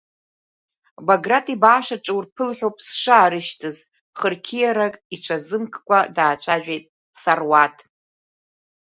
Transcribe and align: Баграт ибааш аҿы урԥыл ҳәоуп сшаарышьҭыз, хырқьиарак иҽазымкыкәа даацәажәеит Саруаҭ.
Баграт 1.05 1.45
ибааш 1.53 1.87
аҿы 1.95 2.13
урԥыл 2.17 2.51
ҳәоуп 2.57 2.77
сшаарышьҭыз, 2.87 3.77
хырқьиарак 4.17 4.95
иҽазымкыкәа 5.15 5.99
даацәажәеит 6.15 6.85
Саруаҭ. 7.21 7.75